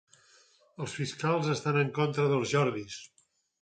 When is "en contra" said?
1.85-2.29